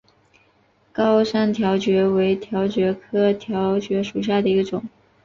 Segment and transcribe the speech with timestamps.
[0.91, 4.83] 高山条蕨为条蕨科条蕨属下的一个种。